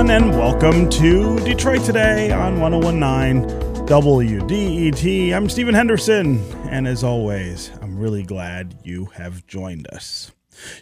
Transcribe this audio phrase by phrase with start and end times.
[0.00, 3.44] everyone, and welcome to Detroit Today on 1019
[3.86, 5.34] WDET.
[5.34, 10.32] I'm Stephen Henderson, and as always, I'm really glad you have joined us.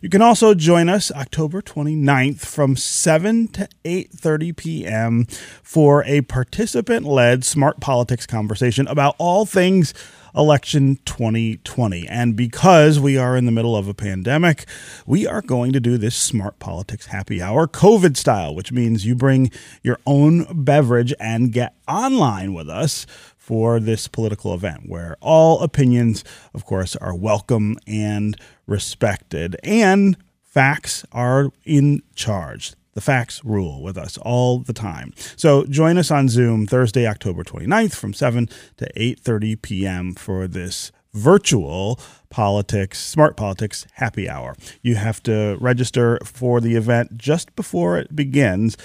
[0.01, 5.25] You can also join us October 29th from 7 to 8:30 p.m.
[5.65, 9.95] for a participant-led smart politics conversation about all things
[10.35, 12.07] election 2020.
[12.09, 14.67] And because we are in the middle of a pandemic,
[15.07, 19.15] we are going to do this smart politics happy hour COVID style, which means you
[19.15, 19.51] bring
[19.83, 23.07] your own beverage and get online with us
[23.37, 31.05] for this political event where all opinions, of course, are welcome and respected, and facts
[31.13, 32.75] are in charge.
[32.99, 35.13] The facts rule with us all the time.
[35.37, 38.49] So join us on Zoom Thursday, October 29th from 7
[38.79, 40.15] to 8:30 p.m.
[40.15, 44.57] for this virtual politics, smart politics happy hour.
[44.83, 48.77] You have to register for the event just before it begins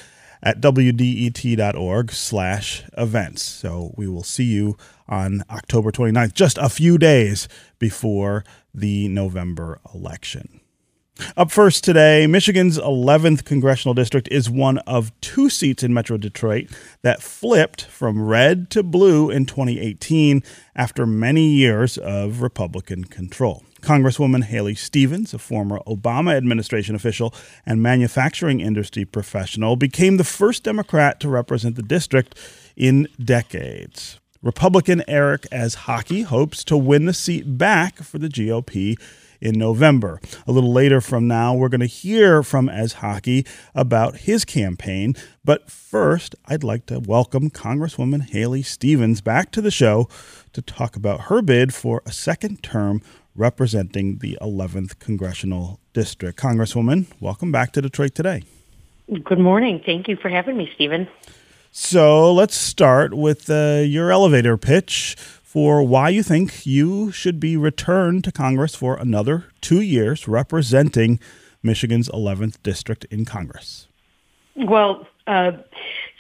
[0.44, 3.42] at wdet.org slash events.
[3.42, 7.48] So we will see you on October 29th, just a few days
[7.80, 8.44] before
[8.76, 10.60] the November election.
[11.38, 16.72] Up first today, Michigan's 11th congressional district is one of two seats in Metro Detroit
[17.04, 20.42] that flipped from red to blue in 2018
[20.76, 23.64] after many years of Republican control.
[23.82, 30.64] Congresswoman Haley Stevens, a former Obama administration official and manufacturing industry professional, became the first
[30.64, 32.36] Democrat to represent the district
[32.76, 34.20] in decades.
[34.42, 38.98] Republican Eric Esshaki hopes to win the seat back for the GOP
[39.44, 40.22] in November.
[40.48, 45.16] A little later from now, we're going to hear from Esshaki about his campaign.
[45.44, 50.08] But first, I'd like to welcome Congresswoman Haley Stevens back to the show
[50.54, 53.02] to talk about her bid for a second term
[53.36, 56.40] representing the 11th Congressional District.
[56.40, 58.44] Congresswoman, welcome back to Detroit today.
[59.26, 59.82] Good morning.
[59.86, 61.10] Thank you for having me, Stephen.
[61.72, 65.18] So let's start with uh, your elevator pitch
[65.54, 71.20] for why you think you should be returned to Congress for another two years representing
[71.62, 73.88] Michigan's 11th district in Congress.
[74.56, 75.52] Well, uh,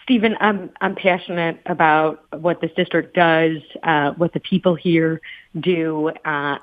[0.03, 5.19] Stephen, I'm I'm passionate about what this district does, uh, what the people here
[5.59, 6.09] do.
[6.09, 6.13] Uh,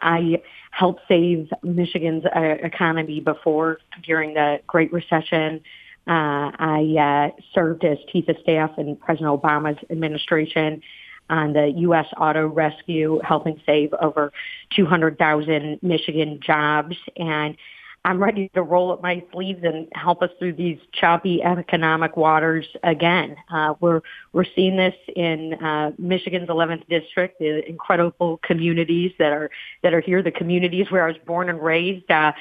[0.00, 5.60] I helped save Michigan's uh, economy before during the Great Recession.
[6.06, 10.82] Uh, I uh, served as chief of staff in President Obama's administration
[11.30, 12.06] on the U.S.
[12.18, 14.32] Auto Rescue, helping save over
[14.76, 16.96] 200,000 Michigan jobs.
[17.16, 17.56] And
[18.04, 22.66] I'm ready to roll up my sleeves and help us through these choppy economic waters
[22.82, 23.36] again.
[23.52, 24.00] Uh, we're
[24.32, 29.50] we're seeing this in uh, Michigan's 11th district, the incredible communities that are
[29.82, 32.10] that are here, the communities where I was born and raised.
[32.10, 32.32] Uh,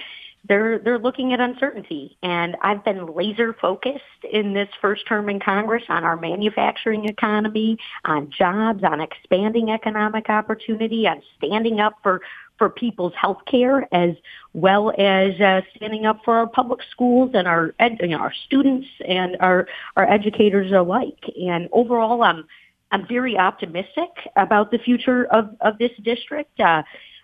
[0.48, 5.40] they're they're looking at uncertainty and I've been laser focused in this first term in
[5.40, 12.22] Congress on our manufacturing economy, on jobs, on expanding economic opportunity, on standing up for
[12.58, 14.16] for people's health care as
[14.54, 18.34] well as uh, standing up for our public schools and our ed, you know, our
[18.46, 21.24] students and our our educators alike.
[21.42, 22.46] And overall I'm
[22.92, 26.60] I'm very optimistic about the future of, of this district.
[26.60, 26.84] Uh,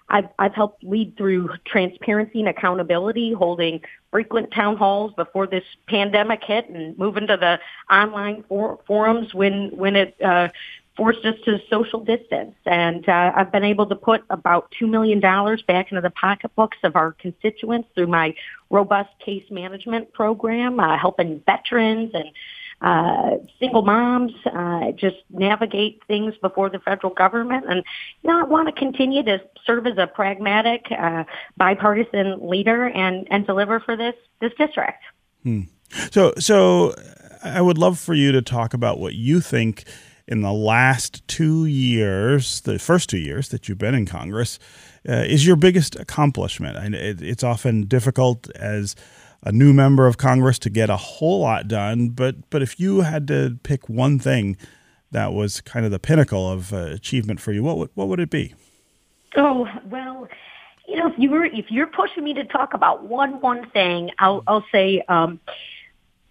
[0.10, 6.44] I've, I've helped lead through transparency and accountability, holding frequent town halls before this pandemic
[6.44, 7.60] hit and moving to the
[7.94, 10.50] online for, forums when, when it uh,
[10.96, 12.56] forced us to social distance.
[12.66, 16.96] And uh, I've been able to put about $2 million back into the pocketbooks of
[16.96, 18.36] our constituents through my
[18.70, 22.26] robust case management program, uh, helping veterans and
[22.81, 27.66] uh, single moms, uh, just navigate things before the federal government.
[27.68, 27.84] And,
[28.22, 31.24] you know, I want to continue to serve as a pragmatic, uh,
[31.58, 35.03] bipartisan leader and, and deliver for this, this district.
[35.44, 35.62] Hmm.
[36.12, 36.94] So, so
[37.44, 39.86] I would love for you to talk about what you think
[40.28, 44.57] in the last two years, the first two years that you've been in Congress,
[45.07, 46.77] uh, is your biggest accomplishment.
[46.77, 48.95] And it, it's often difficult as
[49.45, 52.09] a new member of Congress to get a whole lot done.
[52.09, 54.57] But but if you had to pick one thing
[55.12, 58.19] that was kind of the pinnacle of uh, achievement for you, what would what would
[58.19, 58.53] it be?
[59.38, 60.27] Oh well,
[60.88, 64.12] you know, if you were if you're pushing me to talk about one one thing,
[64.19, 65.03] I'll I'll say.
[65.07, 65.39] Um,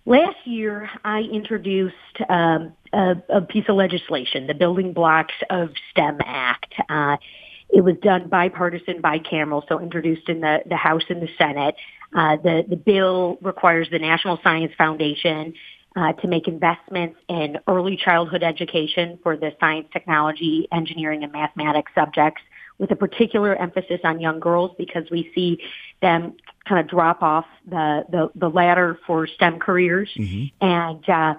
[0.07, 1.95] Last year, I introduced
[2.29, 6.75] um, a, a, piece of legislation, the Building Blocks of STEM Act.
[6.91, 7.17] Uh,
[7.71, 11.75] it was done bipartisan, bicameral, so introduced in the, the House and the Senate.
[12.15, 15.55] Uh, the, the bill requires the National Science Foundation
[15.97, 21.93] uh, to make investments in early childhood education for the science, technology, engineering, and mathematics
[21.95, 22.43] subjects
[22.79, 25.59] with a particular emphasis on young girls because we see
[26.03, 26.35] them
[26.69, 30.11] kind of drop off the, the, the ladder for STEM careers.
[30.17, 30.67] Mm-hmm.
[30.67, 31.35] And, uh,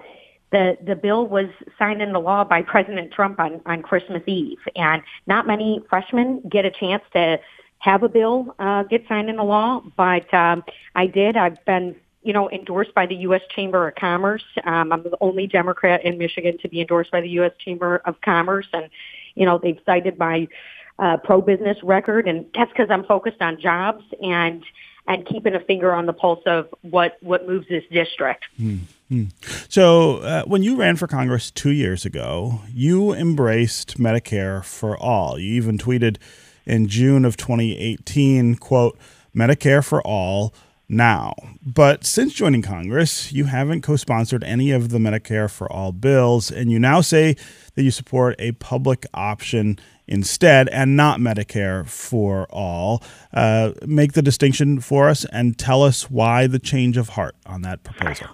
[0.52, 1.46] the the bill was
[1.76, 6.64] signed into law by President Trump on on Christmas Eve, and not many freshmen get
[6.64, 7.38] a chance to
[7.78, 9.82] have a bill uh, get signed into law.
[9.96, 10.64] But um,
[10.94, 11.36] I did.
[11.36, 11.96] I've been
[12.26, 13.42] you know, endorsed by the U.S.
[13.54, 14.42] Chamber of Commerce.
[14.64, 17.52] Um, I'm the only Democrat in Michigan to be endorsed by the U.S.
[17.64, 18.90] Chamber of Commerce, and
[19.36, 20.48] you know, they've cited my
[20.98, 24.64] uh, pro-business record, and that's because I'm focused on jobs and
[25.06, 28.46] and keeping a finger on the pulse of what what moves this district.
[28.60, 29.26] Mm-hmm.
[29.68, 35.38] So, uh, when you ran for Congress two years ago, you embraced Medicare for all.
[35.38, 36.16] You even tweeted
[36.66, 38.98] in June of 2018, "quote
[39.34, 40.52] Medicare for all."
[40.88, 41.34] now.
[41.64, 46.50] But since joining Congress, you haven't co sponsored any of the Medicare for All bills,
[46.50, 47.36] and you now say
[47.74, 53.02] that you support a public option instead and not Medicare for All.
[53.32, 57.62] Uh, make the distinction for us and tell us why the change of heart on
[57.62, 58.28] that proposal.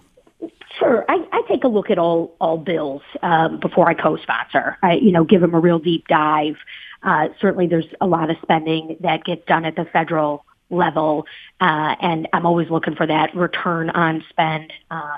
[0.78, 4.76] Sure, I, I take a look at all all bills um, before I co-sponsor.
[4.82, 6.56] I, you know, give them a real deep dive.
[7.02, 11.26] Uh, certainly, there's a lot of spending that gets done at the federal level.
[11.60, 15.16] Uh, and I'm always looking for that return on spend, uh,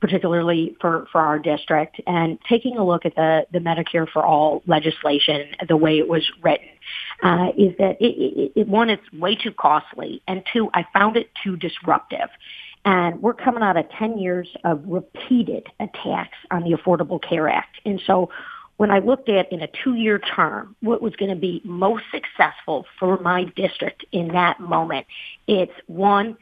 [0.00, 2.00] particularly for, for our district.
[2.06, 6.30] And taking a look at the, the Medicare for All legislation, the way it was
[6.42, 6.68] written,
[7.22, 11.16] uh, is that it, it, it, one, it's way too costly, and two, I found
[11.16, 12.28] it too disruptive.
[12.86, 17.80] And we're coming out of 10 years of repeated attacks on the Affordable Care Act.
[17.86, 18.28] And so
[18.76, 22.86] when I looked at in a two-year term what was going to be most successful
[22.98, 25.06] for my district in that moment,
[25.46, 26.36] it's one,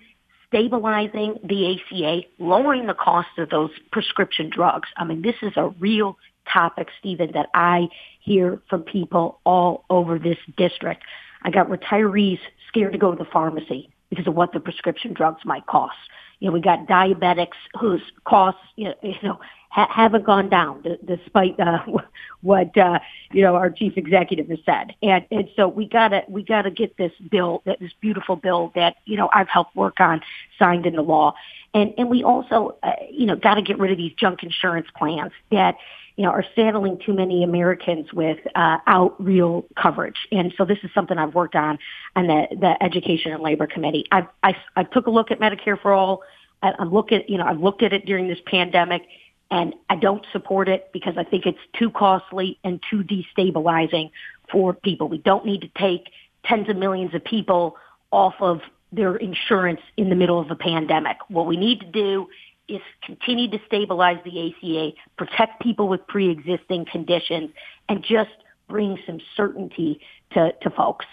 [0.49, 4.89] stabilizing the ACA, lowering the cost of those prescription drugs.
[4.97, 6.19] I mean, this is a real
[6.51, 7.89] topic, Stephen, that I
[8.21, 11.03] hear from people all over this district.
[11.43, 12.39] I got retirees
[12.69, 15.97] scared to go to the pharmacy because of what the prescription drugs might cost.
[16.43, 20.83] You know, we got diabetics whose costs, you know, you know ha- haven't gone down
[20.83, 21.79] d- despite uh,
[22.41, 22.99] what uh,
[23.31, 24.93] you know our chief executive has said.
[25.05, 28.97] And and so we gotta we gotta get this bill, that this beautiful bill that
[29.05, 30.21] you know I've helped work on,
[30.59, 31.35] signed into law.
[31.75, 34.89] And and we also uh, you know got to get rid of these junk insurance
[34.97, 35.77] plans that
[36.17, 40.29] you know, are saddling too many Americans with uh, real coverage.
[40.31, 41.79] And so this is something I've worked on
[42.15, 44.05] on the, the Education and Labor Committee.
[44.13, 46.23] I, I, I took a look at Medicare for All.
[46.63, 49.03] I, I'm looking, you know, I've looked at it during this pandemic
[49.51, 54.11] and I don't support it because I think it's too costly and too destabilizing
[54.51, 55.09] for people.
[55.09, 56.11] We don't need to take
[56.45, 57.77] tens of millions of people
[58.11, 58.61] off of
[58.93, 61.17] their insurance in the middle of a pandemic.
[61.29, 62.29] What we need to do
[62.75, 67.51] is continue to stabilize the ACA, protect people with pre-existing conditions,
[67.89, 68.31] and just
[68.69, 70.01] bring some certainty
[70.33, 71.07] to, to folks.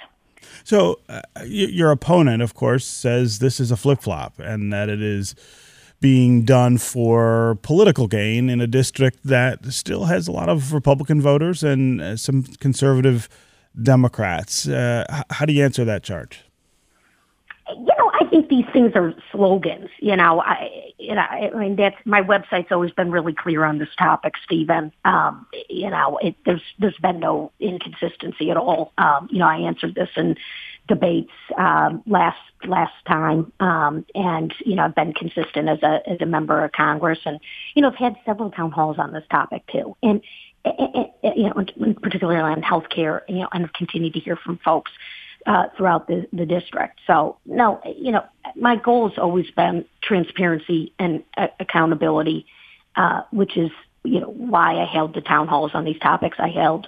[0.63, 5.01] So, uh, your opponent, of course, says this is a flip flop and that it
[5.01, 5.35] is
[6.01, 11.21] being done for political gain in a district that still has a lot of Republican
[11.21, 13.27] voters and uh, some conservative
[13.81, 14.67] Democrats.
[14.67, 16.41] Uh, how do you answer that charge?
[17.69, 17.85] You
[18.29, 19.89] I think these things are slogans.
[19.97, 23.79] You know, I, you know, I mean, that's my website's always been really clear on
[23.79, 24.91] this topic, Stephen.
[25.03, 28.93] Um, you know, it, there's there's been no inconsistency at all.
[28.99, 30.35] Um, you know, I answered this in
[30.87, 36.21] debates um, last last time, um, and you know I've been consistent as a as
[36.21, 37.39] a member of Congress, and
[37.73, 40.21] you know I've had several town halls on this topic too, and
[41.23, 44.91] you know particularly on healthcare, you know, and I've continued to hear from folks
[45.45, 46.99] uh, throughout the the district.
[47.07, 48.23] So no, you know
[48.55, 52.45] my goal has always been transparency and uh, accountability,
[52.95, 53.71] uh, which is
[54.03, 56.37] you know why I held the town halls on these topics.
[56.39, 56.87] I held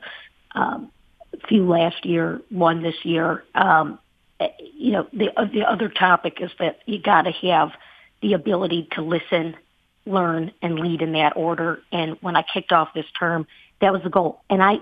[0.53, 0.91] um,
[1.34, 3.43] a few last year, one this year.
[3.55, 4.00] Um,
[4.74, 7.72] you know, the the other topic is that you got to have
[8.22, 9.55] the ability to listen,
[10.05, 11.81] learn, and lead in that order.
[11.91, 13.48] And when I kicked off this term,
[13.81, 14.41] that was the goal.
[14.50, 14.75] And I,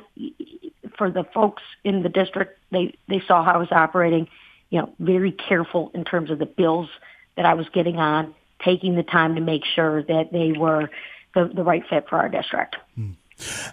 [0.98, 4.28] for the folks in the district, they they saw how I was operating.
[4.70, 6.90] You know, very careful in terms of the bills
[7.36, 10.90] that I was getting on, taking the time to make sure that they were
[11.34, 12.76] the, the right fit for our district.
[12.96, 13.12] Hmm.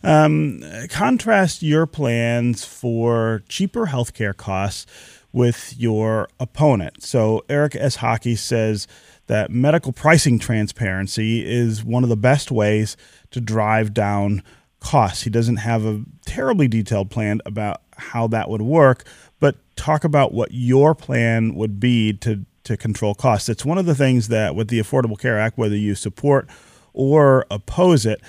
[0.02, 4.86] Um, contrast your plans for cheaper healthcare costs
[5.32, 7.02] with your opponent.
[7.02, 8.86] So Eric Esshaki says
[9.26, 12.96] that medical pricing transparency is one of the best ways
[13.32, 14.42] to drive down
[14.86, 15.24] costs.
[15.24, 19.04] He doesn't have a terribly detailed plan about how that would work,
[19.40, 23.48] but talk about what your plan would be to to control costs.
[23.48, 26.48] It's one of the things that with the Affordable Care Act, whether you support
[26.92, 28.20] or oppose it,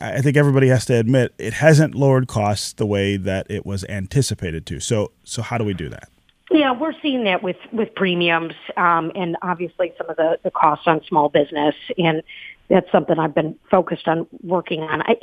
[0.00, 3.84] I think everybody has to admit it hasn't lowered costs the way that it was
[3.88, 4.78] anticipated to.
[4.78, 6.08] So, so how do we do that?
[6.52, 10.86] Yeah, we're seeing that with with premiums um, and obviously some of the the costs
[10.86, 12.22] on small business, and
[12.70, 15.02] that's something I've been focused on working on.
[15.02, 15.16] I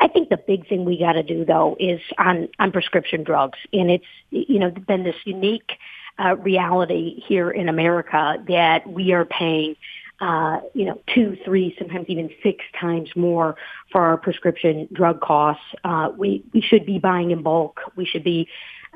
[0.00, 3.58] I think the big thing we got to do though is on on prescription drugs,
[3.72, 5.72] and it's you know been this unique
[6.18, 9.76] uh, reality here in America that we are paying
[10.20, 13.56] uh, you know, two, three, sometimes even six times more
[13.90, 15.64] for our prescription drug costs.
[15.82, 17.80] Uh, we, we should be buying in bulk.
[17.96, 18.46] We should be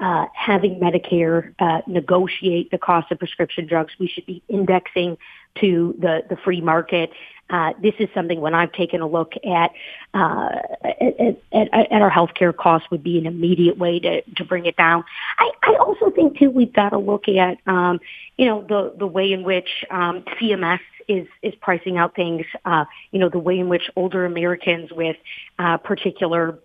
[0.01, 3.93] uh, having Medicare uh, negotiate the cost of prescription drugs.
[3.99, 5.19] We should be indexing
[5.61, 7.11] to the, the free market.
[7.49, 9.71] Uh, this is something when I've taken a look at,
[10.15, 10.49] uh,
[10.85, 14.77] at, at, at our healthcare costs would be an immediate way to, to bring it
[14.77, 15.05] down.
[15.39, 18.01] I, I also think too we've got to look at, um,
[18.37, 22.45] you know, the, the way in which um, CMS is is pricing out things.
[22.65, 25.17] Uh, you know, the way in which older Americans with
[25.59, 26.59] uh, particular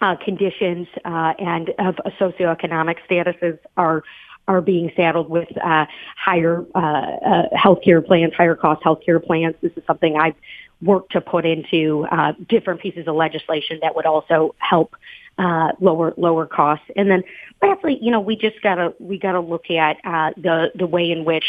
[0.00, 4.02] uh, conditions uh, and of socioeconomic statuses are
[4.48, 9.54] are being saddled with uh, higher uh, uh, healthcare plans, higher cost healthcare plans.
[9.62, 10.34] This is something I've
[10.82, 14.96] worked to put into uh, different pieces of legislation that would also help
[15.38, 16.84] uh, lower lower costs.
[16.96, 17.22] And then
[17.62, 21.24] lastly, you know, we just gotta we gotta look at uh, the the way in
[21.24, 21.44] which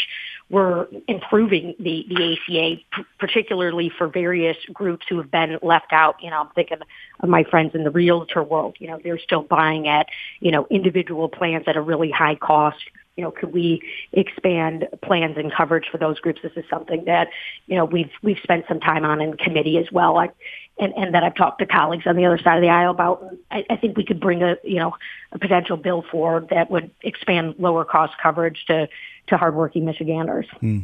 [0.52, 6.16] we're improving the the ACA, p- particularly for various groups who have been left out.
[6.22, 6.78] You know, I'm thinking
[7.20, 8.76] of my friends in the realtor world.
[8.78, 10.06] You know, they're still buying at
[10.40, 12.84] you know individual plans at a really high cost
[13.16, 13.82] you know, could we
[14.12, 16.40] expand plans and coverage for those groups?
[16.42, 17.28] This is something that,
[17.66, 20.16] you know, we've we've spent some time on in committee as well.
[20.16, 20.30] I,
[20.78, 23.24] and, and that I've talked to colleagues on the other side of the aisle about.
[23.50, 24.94] I, I think we could bring a, you know,
[25.32, 28.88] a potential bill forward that would expand lower cost coverage to
[29.28, 30.46] to hardworking Michiganders.
[30.60, 30.80] Hmm.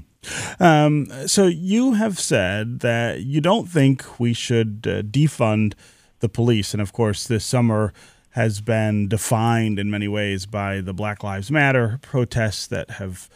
[0.61, 5.75] Um, so you have said that you don't think we should uh, defund
[6.21, 7.93] the police, and of course, this summer
[8.31, 13.29] has been defined in many ways by the Black Lives Matter protests that have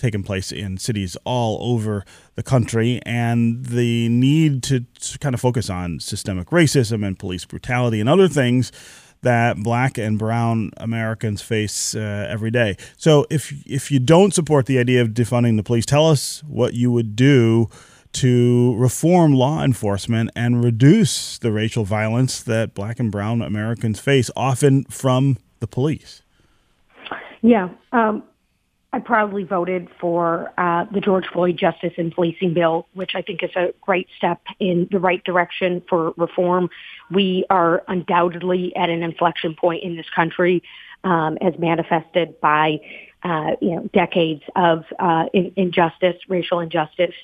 [0.00, 2.04] taken place in cities all over
[2.34, 7.44] the country and the need to, to, kind of focus on systemic racism and police
[7.44, 8.72] brutality and other things
[9.22, 12.76] that black and brown Americans face uh, every day.
[12.96, 16.72] So if if you don't support the idea of defunding the police, tell us what
[16.72, 17.68] you would do
[18.12, 24.30] to reform law enforcement and reduce the racial violence that black and brown Americans face,
[24.34, 26.22] often from the police.
[27.42, 27.68] Yeah.
[27.92, 28.22] Um,
[28.92, 33.42] I proudly voted for uh, the George Floyd Justice and Policing Bill, which I think
[33.42, 36.70] is a great step in the right direction for reform.
[37.10, 40.62] We are undoubtedly at an inflection point in this country,
[41.04, 42.80] um, as manifested by
[43.22, 47.14] uh, you know decades of uh, in, injustice, racial injustice.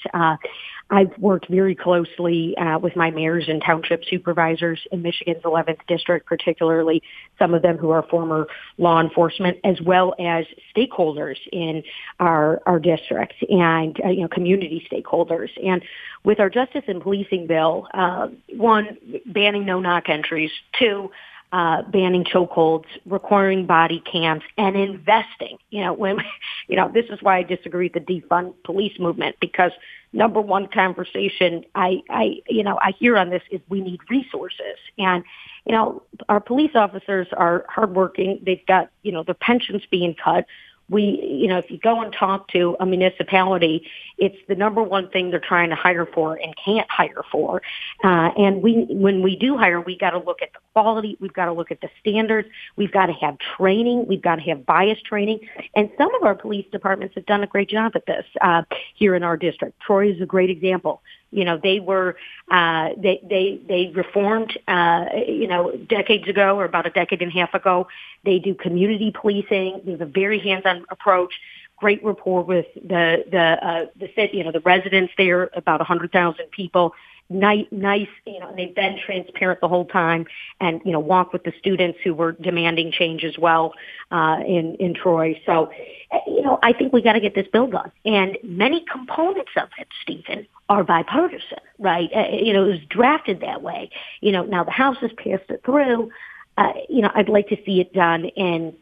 [0.89, 6.27] I've worked very closely uh, with my mayors and township supervisors in Michigan's 11th district,
[6.27, 7.03] particularly
[7.39, 8.47] some of them who are former
[8.79, 10.45] law enforcement, as well as
[10.77, 11.83] stakeholders in
[12.21, 15.49] our our district and uh, you know community stakeholders.
[15.65, 15.83] And
[16.25, 21.11] with our justice and policing bill, uh, one banning no knock entries, two
[21.53, 25.59] uh, banning chokeholds, requiring body cams, and investing.
[25.71, 26.19] You know, when,
[26.69, 29.73] you know, this is why I disagree with the defund police movement because
[30.13, 34.79] number one conversation I, I, you know, I hear on this is we need resources.
[34.99, 35.25] And,
[35.65, 38.41] you know, our police officers are hardworking.
[38.45, 40.47] They've got, you know, their pensions being cut
[40.89, 43.89] we, you know, if you go and talk to a municipality,
[44.19, 47.61] it's the number one thing they're trying to hire for and can't hire for.
[48.05, 51.17] Uh, and we, when we do hire, we got to look at the quality.
[51.21, 52.49] We've got to look at the standards.
[52.77, 54.07] We've got to have training.
[54.07, 55.41] We've got to have bias training.
[55.75, 58.63] And some of our police departments have done a great job at this uh,
[58.95, 59.81] here in our district.
[59.81, 61.03] Troy is a great example.
[61.37, 62.17] You know, they were
[62.51, 67.31] uh, they they they reformed uh, you know decades ago or about a decade and
[67.31, 67.89] a half ago.
[68.25, 69.83] They do community policing.
[69.87, 71.35] Have a very hands-on approach.
[71.77, 75.85] Great rapport with the the uh, the city, you know, the residents there, about a
[75.85, 76.95] hundred thousand people
[77.29, 80.27] nice, nice, you know, and they've been transparent the whole time
[80.61, 83.73] and, you know, walk with the students who were demanding change as well,
[84.11, 85.41] uh, in, in Troy.
[85.45, 85.71] So,
[86.13, 87.91] eh, you know, I think we got to get this bill done.
[88.05, 92.09] And many components of it, Stephen, are bipartisan, right?
[92.15, 93.91] Uh, you know, it was drafted that way.
[94.21, 96.11] You know, now the House has passed it through.
[96.57, 98.75] Uh, you know, I'd like to see it done in,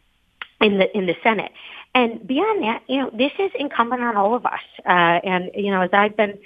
[0.60, 1.52] in the, in the Senate.
[1.94, 4.60] And beyond that, you know, this is incumbent on all of us.
[4.84, 6.38] Uh, and, you know, as I've been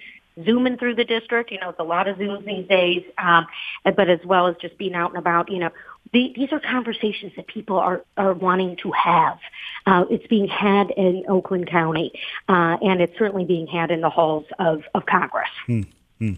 [0.44, 1.50] zooming through the district.
[1.50, 3.46] You know, it's a lot of Zooms these days, um,
[3.84, 5.50] but as well as just being out and about.
[5.50, 5.70] You know,
[6.12, 9.38] the, these are conversations that people are are wanting to have.
[9.86, 12.12] Uh, it's being had in Oakland County,
[12.48, 15.50] uh, and it's certainly being had in the halls of of Congress.
[15.66, 15.82] Hmm.
[16.18, 16.32] Hmm.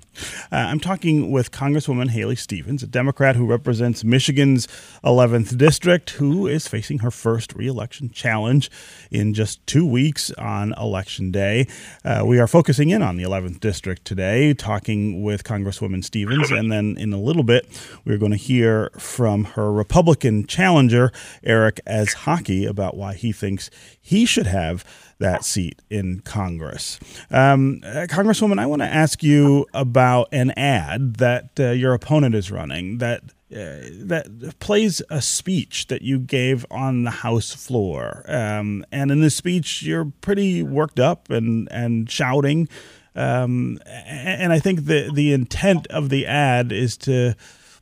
[0.52, 4.68] Uh, I'm talking with Congresswoman Haley Stevens, a Democrat who represents Michigan's
[5.02, 8.70] 11th district, who is facing her first reelection challenge
[9.10, 11.66] in just two weeks on Election Day.
[12.04, 16.70] Uh, we are focusing in on the 11th district today, talking with Congresswoman Stevens, and
[16.70, 17.66] then in a little bit,
[18.04, 21.10] we're going to hear from her Republican challenger,
[21.42, 24.84] Eric Esshaki, about why he thinks he should have
[25.20, 26.98] that seat in Congress.
[27.30, 32.34] Um, uh, Congresswoman, I want to ask you about an ad that uh, your opponent
[32.34, 33.22] is running that.
[33.52, 39.22] Uh, that plays a speech that you gave on the House floor, um, and in
[39.22, 42.68] this speech, you're pretty worked up and and shouting,
[43.16, 47.34] um, and I think the the intent of the ad is to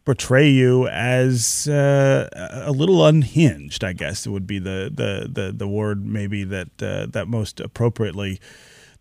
[0.09, 2.27] portray you as uh,
[2.65, 3.85] a little unhinged.
[3.85, 7.61] I guess it would be the the the, the word maybe that uh, that most
[7.61, 8.41] appropriately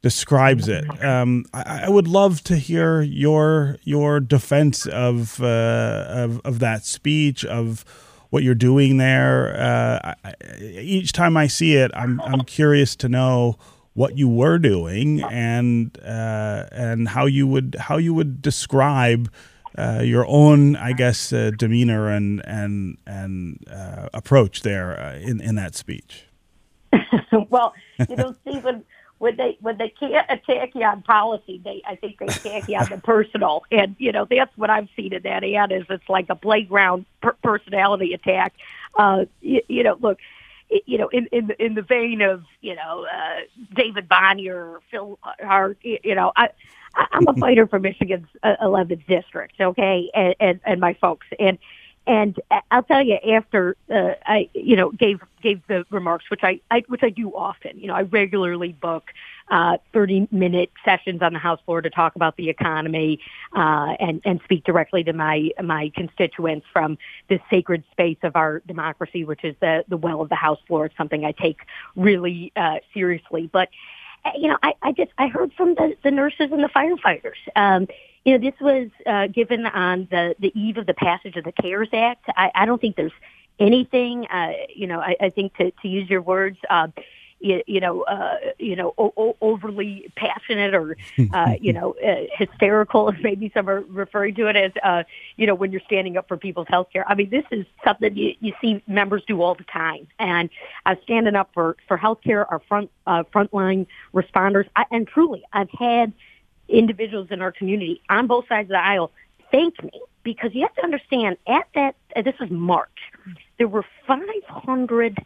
[0.02, 0.84] describes it.
[1.02, 6.84] Um, I, I, would love to hear your your defense of uh, of of that
[6.84, 7.86] speech of
[8.30, 9.56] what you're doing there.
[9.58, 13.58] Uh, I, each time I see it, I'm I'm curious to know
[13.94, 19.32] what you were doing and uh, and how you would how you would describe
[19.78, 25.40] uh, your own, I guess, uh, demeanor and and and uh, approach there uh, in
[25.40, 26.26] in that speech.
[27.50, 27.74] well,
[28.10, 28.84] you know, Stephen,
[29.20, 32.78] when they when they can't attack you on policy, they I think they attack you
[32.78, 36.10] on the personal, and you know that's what I've seen in that ad is it's
[36.10, 38.54] like a playground per- personality attack.
[38.96, 40.20] Uh, you, you know, look,
[40.86, 43.42] you know, in in the, in the vein of you know uh,
[43.76, 46.50] David Bonior, Phil Hart, you know, I
[46.98, 51.58] I'm a fighter for Michigan's 11th uh, district, okay, and, and and my folks, and
[52.08, 52.40] and
[52.72, 56.84] I'll tell you after uh, I you know gave gave the remarks, which I, I
[56.88, 57.78] which I do often.
[57.78, 59.12] You know, I regularly book
[59.50, 63.20] uh, 30 minute sessions on the House floor to talk about the economy
[63.56, 68.62] uh, and and speak directly to my my constituents from this sacred space of our
[68.66, 70.86] democracy, which is the the well of the House floor.
[70.86, 71.60] It's something I take
[71.96, 73.68] really uh, seriously, but
[74.36, 77.38] you know, I, I just I heard from the, the nurses and the firefighters.
[77.56, 77.88] Um,
[78.26, 81.52] you know, this was uh, given on the the eve of the passage of the
[81.54, 82.26] CARES Act.
[82.36, 83.12] I, I don't think there's
[83.60, 84.26] anything.
[84.28, 86.58] Uh, you know, I, I think to to use your words.
[86.70, 86.88] Uh,
[87.40, 90.98] you, you know, uh, you know, o- o- overly passionate or,
[91.34, 95.04] uh, you know, uh, hysterical, as maybe some are referring to it as, uh,
[95.36, 97.06] you know, when you're standing up for people's health care.
[97.08, 100.08] I mean, this is something you, you see members do all the time.
[100.20, 100.50] And
[100.86, 104.68] uh, standing up for, for health care, our front, uh, frontline responders.
[104.76, 106.14] I, and truly, I've had
[106.68, 109.12] individuals in our community on both sides of the aisle
[109.52, 112.90] thank me because you have to understand at that, this is March,
[113.58, 115.18] there were 500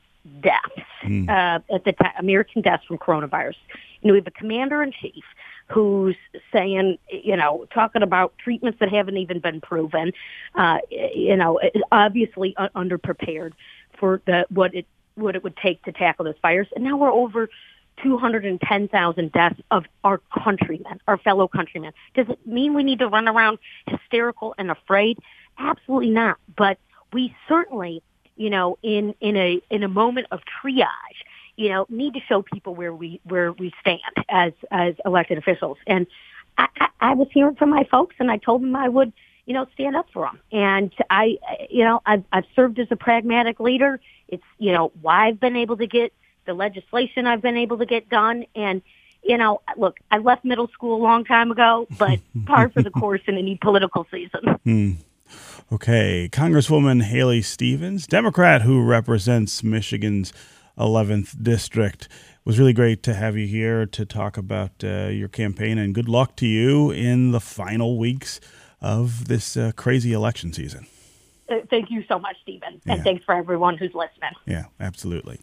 [0.42, 1.30] deaths mm.
[1.30, 3.56] uh, at the time, American deaths from coronavirus.
[4.02, 5.24] You know, we have a commander in chief
[5.68, 6.16] who's
[6.52, 10.12] saying, you know, talking about treatments that haven't even been proven,
[10.56, 11.60] uh, you know,
[11.92, 13.54] obviously underprepared
[13.98, 16.68] for the what it what it would take to tackle this virus.
[16.76, 17.50] And now we're over
[18.04, 21.94] 210,000 deaths of our countrymen, our fellow countrymen.
[22.16, 25.20] Does it mean we need to run around hysterical and afraid?
[25.58, 26.38] Absolutely not.
[26.58, 26.80] But
[27.14, 28.02] we certainly
[28.42, 31.20] you know, in in a in a moment of triage,
[31.58, 35.78] you know, need to show people where we where we stand as as elected officials.
[35.86, 36.08] And
[36.58, 39.14] I, I, I was hearing from my folks, and I told them I would,
[39.46, 40.40] you know, stand up for them.
[40.52, 41.38] And I,
[41.70, 44.00] you know, I've I've served as a pragmatic leader.
[44.28, 46.12] It's you know why I've been able to get
[46.48, 48.82] the legislation I've been able to get done, and
[49.24, 52.90] you know, look, I left middle school a long time ago, but par for the
[52.90, 54.42] course in any political season.
[54.64, 54.92] Hmm.
[55.74, 60.34] Okay, Congresswoman Haley Stevens, Democrat who represents Michigan's
[60.78, 62.10] 11th district.
[62.10, 65.96] It was really great to have you here to talk about uh, your campaign and
[65.96, 68.42] good luck to you in the final weeks
[68.82, 70.88] of this uh, crazy election season.
[71.52, 72.82] Uh, thank you so much, Stephen.
[72.86, 73.04] And yeah.
[73.04, 74.32] thanks for everyone who's listening.
[74.46, 75.40] Yeah, absolutely.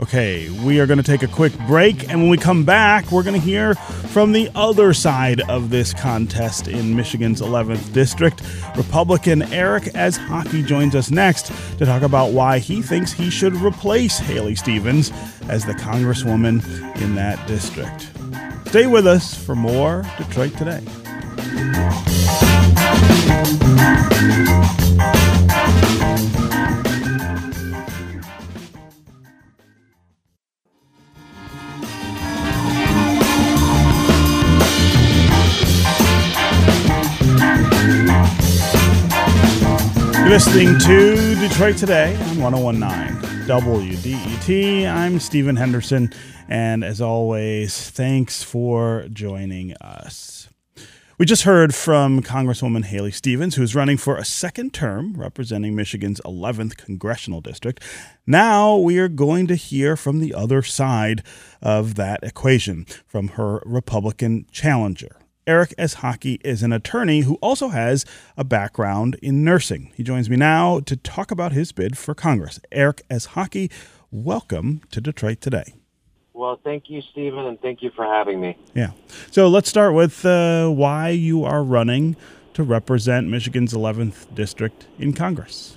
[0.00, 3.22] Okay, we are going to take a quick break, and when we come back, we're
[3.22, 8.42] going to hear from the other side of this contest in Michigan's 11th district.
[8.76, 14.18] Republican Eric Esshaki joins us next to talk about why he thinks he should replace
[14.18, 15.12] Haley Stevens
[15.48, 16.64] as the congresswoman
[17.00, 18.10] in that district.
[18.68, 20.82] Stay with us for more Detroit Today.
[40.34, 44.92] Listening to Detroit Today on 1019 WDET.
[44.92, 46.12] I'm Stephen Henderson,
[46.48, 50.48] and as always, thanks for joining us.
[51.18, 56.20] We just heard from Congresswoman Haley Stevens, who's running for a second term representing Michigan's
[56.24, 57.80] 11th congressional district.
[58.26, 61.22] Now we are going to hear from the other side
[61.62, 65.16] of that equation, from her Republican challenger.
[65.46, 69.92] Eric Esshaki is an attorney who also has a background in nursing.
[69.94, 72.58] He joins me now to talk about his bid for Congress.
[72.72, 73.70] Eric Esshaki,
[74.10, 75.74] welcome to Detroit Today.
[76.32, 78.56] Well, thank you, Stephen, and thank you for having me.
[78.74, 78.92] Yeah.
[79.30, 82.16] So let's start with uh, why you are running
[82.54, 85.76] to represent Michigan's 11th district in Congress.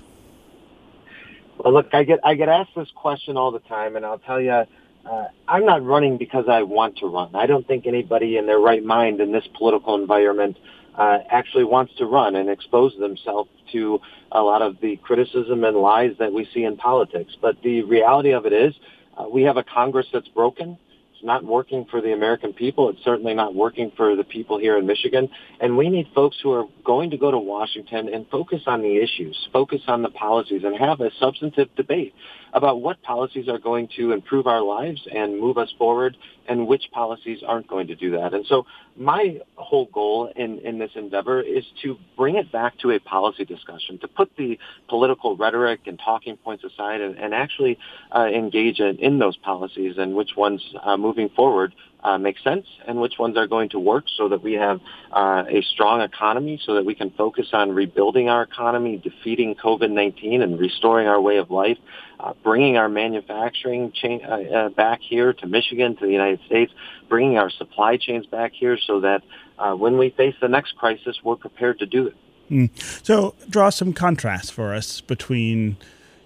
[1.58, 4.40] Well, look, I get I get asked this question all the time, and I'll tell
[4.40, 4.64] you,
[5.10, 7.36] uh, I'm not running because I want to run.
[7.36, 10.58] I don't think anybody in their right mind in this political environment
[10.98, 14.00] uh, actually wants to run and expose themselves to
[14.32, 17.36] a lot of the criticism and lies that we see in politics.
[17.42, 18.74] But the reality of it is
[19.18, 20.78] uh, we have a Congress that's broken.
[21.14, 22.90] It's not working for the American people.
[22.90, 25.30] It's certainly not working for the people here in Michigan.
[25.60, 28.98] And we need folks who are going to go to Washington and focus on the
[28.98, 32.14] issues, focus on the policies, and have a substantive debate
[32.54, 36.16] about what policies are going to improve our lives and move us forward
[36.48, 38.34] and which policies aren't going to do that.
[38.34, 42.92] And so my whole goal in, in this endeavor is to bring it back to
[42.92, 44.58] a policy discussion, to put the
[44.88, 47.78] political rhetoric and talking points aside and, and actually
[48.16, 51.74] uh, engage in, in, those policies and which ones uh, moving forward
[52.08, 54.80] uh, make sense and which ones are going to work so that we have
[55.12, 60.42] uh, a strong economy so that we can focus on rebuilding our economy, defeating COVID-19
[60.42, 61.78] and restoring our way of life,
[62.22, 66.72] uh, bringing our manufacturing chain uh, uh, back here to Michigan, to the United States,
[67.10, 69.22] bringing our supply chains back here so that
[69.60, 72.16] uh, when we face the next crisis, we're prepared to do it.
[72.50, 73.06] Mm.
[73.06, 75.76] So draw some contrast for us between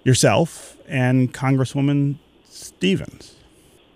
[0.04, 2.18] yourself and Congresswoman
[2.48, 3.41] Stevens.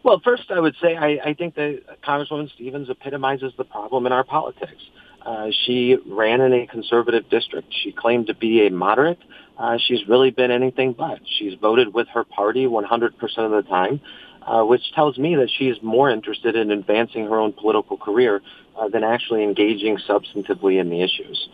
[0.06, 4.12] Well, first, I would say I, I think that Congresswoman Stevens epitomizes the problem in
[4.12, 4.84] our politics.
[5.26, 7.74] Uh, she ran in a conservative district.
[7.84, 9.18] She claimed to be a moderate.
[9.58, 11.22] Uh, she's really been anything but.
[11.40, 14.00] She's voted with her party 100% of the time,
[14.44, 18.44] uh, which tells me that she's more interested in advancing her own political career
[18.80, 21.50] uh, than actually engaging substantively in the issues.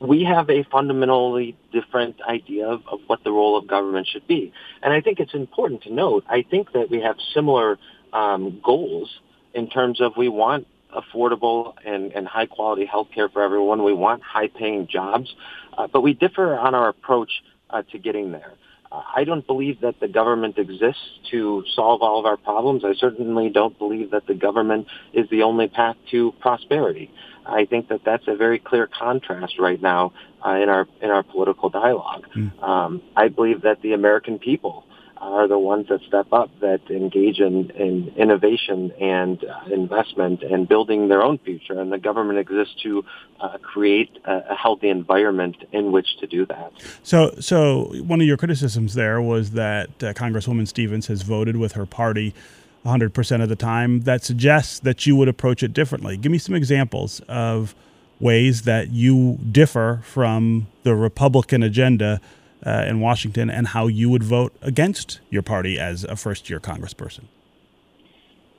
[0.00, 4.52] We have a fundamentally different idea of, of what the role of government should be.
[4.82, 7.78] And I think it's important to note, I think that we have similar
[8.12, 9.10] um, goals
[9.52, 13.84] in terms of we want affordable and, and high quality health care for everyone.
[13.84, 15.34] We want high paying jobs,
[15.76, 17.30] uh, but we differ on our approach
[17.68, 18.54] uh, to getting there.
[18.92, 22.84] I don't believe that the government exists to solve all of our problems.
[22.84, 27.10] I certainly don't believe that the government is the only path to prosperity.
[27.46, 30.12] I think that that's a very clear contrast right now
[30.44, 32.26] uh, in our in our political dialogue.
[32.36, 32.62] Mm.
[32.62, 34.84] Um, I believe that the American people
[35.20, 40.66] are the ones that step up, that engage in, in innovation and uh, investment and
[40.66, 41.78] building their own future.
[41.78, 43.04] And the government exists to
[43.38, 46.72] uh, create a, a, healthy environment in which to do that.
[47.02, 51.72] So, so one of your criticisms there was that uh, Congresswoman Stevens has voted with
[51.72, 52.34] her party
[52.86, 54.00] 100% of the time.
[54.00, 56.16] That suggests that you would approach it differently.
[56.16, 57.74] Give me some examples of
[58.20, 62.20] ways that you differ from the Republican agenda
[62.64, 66.60] uh, in Washington and how you would vote against your party as a first year
[66.60, 67.24] congressperson.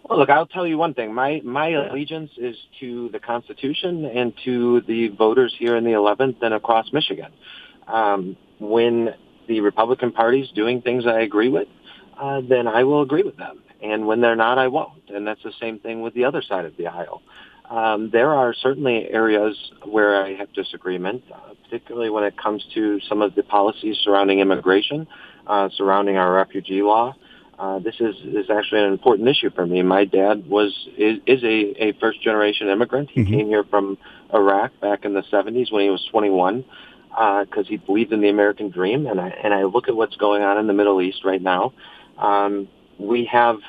[0.04, 1.14] Well, look, I'll tell you one thing.
[1.14, 6.42] My my allegiance is to the Constitution and to the voters here in the 11th
[6.42, 7.32] and across Michigan.
[7.88, 9.14] Um, when
[9.48, 11.68] the Republican Party is doing things I agree with,
[12.20, 13.62] uh, then I will agree with them.
[13.82, 15.10] And when they're not, I won't.
[15.10, 17.22] And that's the same thing with the other side of the aisle.
[17.72, 19.56] Um, there are certainly areas
[19.86, 24.40] where I have disagreement, uh, particularly when it comes to some of the policies surrounding
[24.40, 25.08] immigration,
[25.48, 27.16] uh, surrounding our refugee law.
[27.58, 29.82] Uh, this is, is actually an important issue for me.
[29.84, 33.10] My dad was is, is a, a first generation immigrant.
[33.10, 33.32] He mm-hmm.
[33.32, 33.98] came here from
[34.34, 36.66] Iraq back in the 70s when he was 21
[37.10, 39.08] because uh, he believed in the American dream.
[39.08, 41.72] And I and I look at what's going on in the Middle East right now.
[42.18, 43.60] Um, we have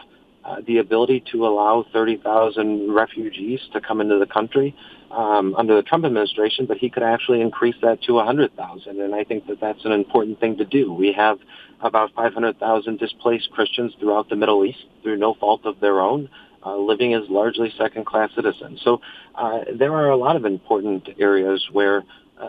[0.44, 4.74] uh, the ability to allow 30,000 refugees to come into the country
[5.11, 9.00] um, under the Trump administration, but he could actually increase that to 100,000.
[9.00, 10.92] And I think that that's an important thing to do.
[10.92, 11.38] We have
[11.81, 16.28] about 500,000 displaced Christians throughout the Middle East through no fault of their own.
[16.64, 18.81] Uh, living as largely second-class citizens.
[18.85, 19.00] So
[19.35, 22.05] uh, there are a lot of important areas where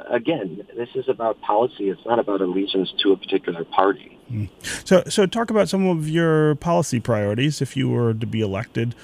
[0.10, 1.90] again, this is about policy.
[1.90, 4.18] It's not about allegiance to a particular party.
[4.32, 4.50] Mm.
[4.86, 7.62] So, so talk about some of your policy priorities.
[7.62, 8.96] If you were to be elected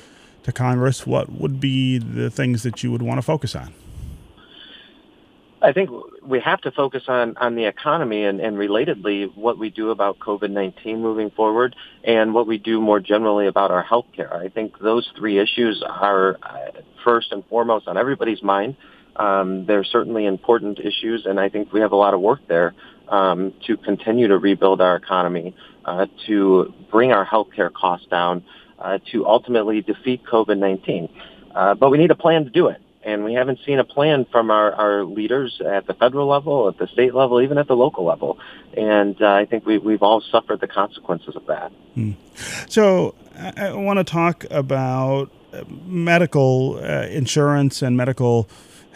[0.44, 3.74] to Congress, what would be the things that you would want to focus on?
[5.62, 5.90] I think
[6.24, 10.18] we have to focus on, on the economy and, and relatedly what we do about
[10.20, 14.34] COVID-19 moving forward and what we do more generally about our health care.
[14.34, 16.72] I think those three issues are uh,
[17.04, 18.78] first and foremost on everybody's mind.
[19.20, 22.74] Um, they're certainly important issues, and I think we have a lot of work there
[23.10, 25.56] um, to continue to rebuild our economy,
[25.86, 28.44] uh, to bring our healthcare costs down,
[28.80, 31.10] uh, to ultimately defeat COVID-19.
[31.54, 34.26] Uh, but we need a plan to do it and we haven't seen a plan
[34.32, 37.76] from our, our leaders at the federal level, at the state level, even at the
[37.76, 38.38] local level.
[38.76, 41.72] And uh, I think we, we've all suffered the consequences of that.
[41.94, 42.12] Hmm.
[42.68, 48.50] So I, I want to talk about uh, medical uh, insurance and medical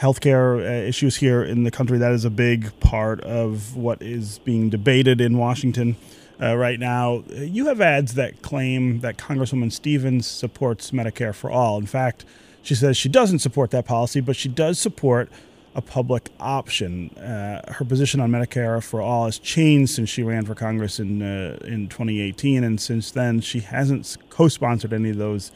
[0.03, 1.97] healthcare uh, issues here in the country.
[1.97, 5.95] That is a big part of what is being debated in Washington.
[6.41, 11.77] Uh, right now, you have ads that claim that Congresswoman Stevens supports Medicare for all.
[11.77, 12.25] In fact,
[12.61, 15.29] she says she doesn't support that policy, but she does support
[15.73, 17.09] a public option.
[17.11, 21.21] Uh, her position on Medicare for all has changed since she ran for Congress in
[21.21, 25.51] uh, in 2018, and since then she hasn't co-sponsored any of those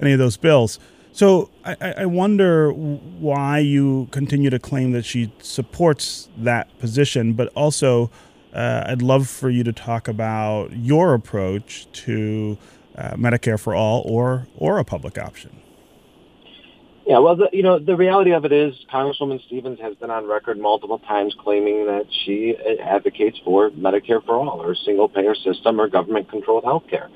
[0.00, 0.78] any of those bills.
[1.16, 7.48] So I, I wonder why you continue to claim that she supports that position, but
[7.54, 8.10] also
[8.52, 12.58] uh, I'd love for you to talk about your approach to
[12.98, 15.56] uh, Medicare for all or or a public option.
[17.06, 20.26] Yeah, well, the, you know, the reality of it is Congresswoman Stevens has been on
[20.26, 25.88] record multiple times claiming that she advocates for Medicare for all or single-payer system or
[25.88, 27.08] government-controlled health care.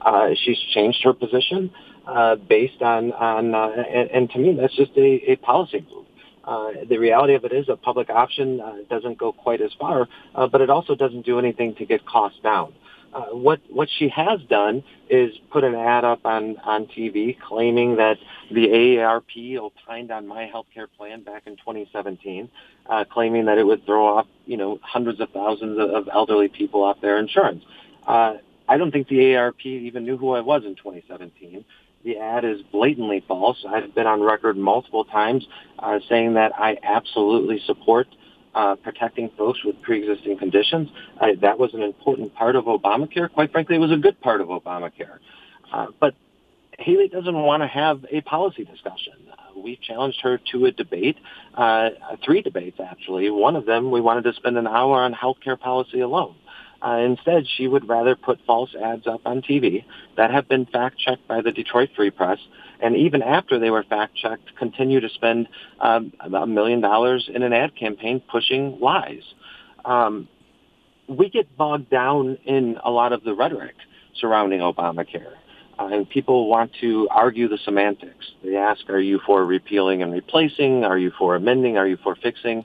[0.00, 1.70] Uh, she's changed her position
[2.06, 6.06] uh, based on, on uh, and, and to me, that's just a, a policy move.
[6.44, 10.06] Uh, the reality of it is a public option uh, doesn't go quite as far,
[10.34, 12.72] uh, but it also doesn't do anything to get costs down.
[13.12, 17.96] Uh, what what she has done is put an ad up on on TV claiming
[17.96, 18.18] that
[18.50, 22.48] the AARP opined on my health care plan back in 2017,
[22.90, 26.84] uh, claiming that it would throw off you know hundreds of thousands of elderly people
[26.84, 27.64] off their insurance.
[28.06, 28.34] Uh,
[28.68, 31.64] I don't think the AARP even knew who I was in 2017.
[32.04, 33.64] The ad is blatantly false.
[33.68, 35.46] I've been on record multiple times
[35.78, 38.06] uh, saying that I absolutely support
[38.54, 40.88] uh, protecting folks with pre-existing conditions.
[41.40, 43.30] That was an important part of Obamacare.
[43.32, 45.18] Quite frankly, it was a good part of Obamacare.
[45.72, 46.14] Uh, but
[46.78, 49.14] Haley doesn't want to have a policy discussion.
[49.32, 51.16] Uh, we've challenged her to a debate,
[51.54, 51.90] uh,
[52.24, 53.30] three debates actually.
[53.30, 56.36] One of them, we wanted to spend an hour on health care policy alone.
[56.82, 59.84] Uh, instead, she would rather put false ads up on TV
[60.16, 62.38] that have been fact-checked by the Detroit Free Press,
[62.80, 65.48] and even after they were fact-checked, continue to spend
[65.80, 69.22] um, a million dollars in an ad campaign pushing lies.
[69.84, 70.28] Um,
[71.08, 73.76] we get bogged down in a lot of the rhetoric
[74.20, 75.34] surrounding Obamacare.
[75.78, 78.32] Uh, and people want to argue the semantics.
[78.42, 80.84] They ask, are you for repealing and replacing?
[80.84, 81.76] Are you for amending?
[81.76, 82.64] Are you for fixing?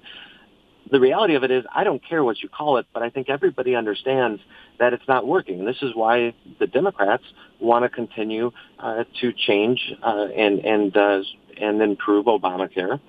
[0.92, 3.30] The reality of it is I don't care what you call it, but I think
[3.30, 4.42] everybody understands
[4.78, 5.60] that it's not working.
[5.60, 7.24] And this is why the Democrats
[7.60, 11.22] want to continue uh, to change uh, and and uh,
[11.58, 13.00] and improve Obamacare,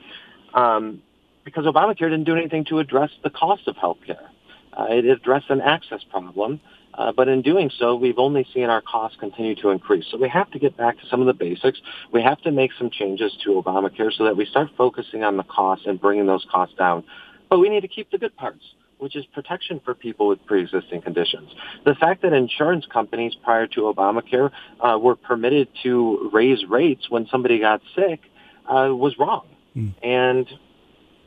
[0.54, 1.02] um,
[1.44, 4.30] because Obamacare didn't do anything to address the cost of health care.
[4.72, 6.60] Uh, it addressed an access problem,
[6.94, 10.04] uh, but in doing so, we've only seen our costs continue to increase.
[10.10, 11.80] So we have to get back to some of the basics.
[12.12, 15.42] We have to make some changes to Obamacare so that we start focusing on the
[15.42, 17.04] costs and bringing those costs down
[17.52, 18.64] but we need to keep the good parts,
[18.96, 21.50] which is protection for people with pre-existing conditions.
[21.84, 27.26] The fact that insurance companies prior to Obamacare uh, were permitted to raise rates when
[27.30, 28.20] somebody got sick
[28.66, 29.46] uh, was wrong.
[29.76, 29.92] Mm.
[30.02, 30.46] And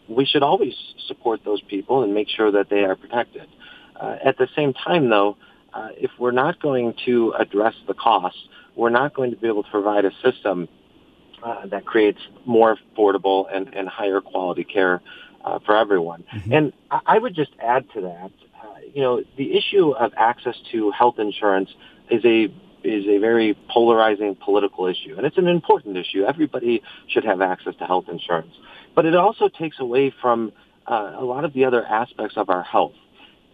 [0.09, 0.73] we should always
[1.07, 3.47] support those people and make sure that they are protected.
[3.95, 5.37] Uh, at the same time, though,
[5.75, 8.39] uh, if we're not going to address the costs,
[8.75, 10.67] we're not going to be able to provide a system
[11.43, 14.99] uh, that creates more affordable and, and higher quality care
[15.45, 16.23] uh, for everyone.
[16.33, 16.53] Mm-hmm.
[16.53, 16.73] And
[17.05, 18.31] I would just add to that,
[18.61, 21.69] uh, you know, the issue of access to health insurance
[22.09, 22.53] is a
[22.83, 26.23] is a very polarizing political issue, and it's an important issue.
[26.23, 28.53] Everybody should have access to health insurance,
[28.93, 30.51] but it also takes away from
[30.85, 32.93] uh, a lot of the other aspects of our health.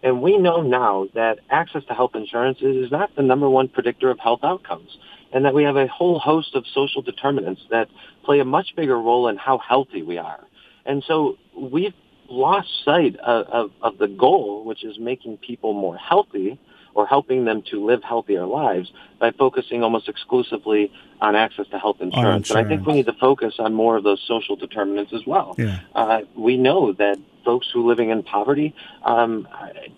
[0.02, 4.10] And we know now that access to health insurance is not the number one predictor
[4.10, 4.98] of health outcomes,
[5.32, 7.88] and that we have a whole host of social determinants that
[8.24, 10.44] play a much bigger role in how healthy we are.
[10.84, 11.94] And so we've
[12.28, 16.58] lost sight of, of, of the goal, which is making people more healthy,
[16.94, 21.96] or helping them to live healthier lives by focusing almost exclusively on access to health
[22.00, 22.50] insurance.
[22.50, 22.50] insurance.
[22.50, 25.54] And I think we need to focus on more of those social determinants as well.
[25.56, 25.80] Yeah.
[25.94, 29.48] Uh, we know that folks who are living in poverty um,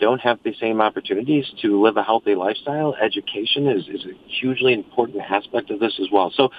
[0.01, 2.95] don't have the same opportunities to live a healthy lifestyle.
[2.95, 6.31] Education is, is a hugely important aspect of this as well.
[6.35, 6.51] So,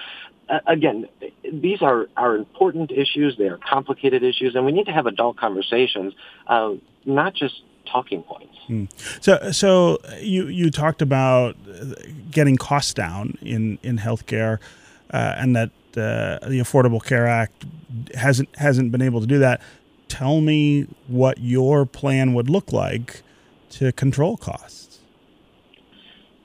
[0.66, 1.08] again,
[1.52, 3.36] these are, are important issues.
[3.36, 6.14] They are complicated issues, and we need to have adult conversations,
[6.46, 8.56] uh, not just talking points.
[8.66, 8.84] Hmm.
[9.20, 11.56] So, so you you talked about
[12.30, 14.58] getting costs down in in healthcare,
[15.12, 17.64] uh, and that uh, the Affordable Care Act
[18.14, 19.60] hasn't hasn't been able to do that.
[20.08, 23.22] Tell me what your plan would look like
[23.70, 24.85] to control costs.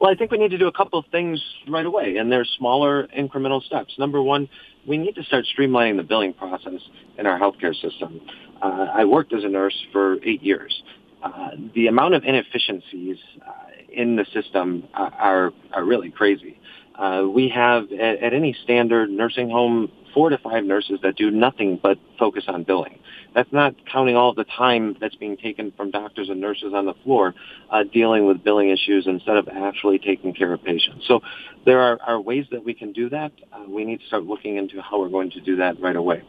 [0.02, 2.44] Well, I think we need to do a couple of things right away, and they're
[2.58, 3.94] smaller incremental steps.
[4.00, 4.50] Number one,
[4.88, 6.82] we need to start streamlining the billing process
[7.20, 8.20] in our healthcare system.
[8.64, 10.82] Uh, I worked as a nurse for eight years.
[11.22, 13.52] Uh, the amount of inefficiencies uh,
[13.94, 16.58] in the system are are really crazy.
[16.96, 21.32] Uh, we have at, at, any standard nursing home four to five nurses that do
[21.32, 23.00] nothing but focus on billing.
[23.34, 26.94] That's not counting all the time that's being taken from doctors and nurses on the
[27.04, 27.34] floor
[27.70, 31.06] uh, dealing with billing issues instead of actually taking care of patients.
[31.08, 31.22] So
[31.66, 33.32] there are, are ways that we can do that.
[33.54, 36.24] Uh, we need to start looking into how we're going to do that right away.